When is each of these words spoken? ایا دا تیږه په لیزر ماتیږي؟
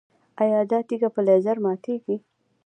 ایا 0.43 0.59
دا 0.71 0.79
تیږه 0.87 1.09
په 1.15 1.21
لیزر 1.27 1.57
ماتیږي؟ 1.65 2.15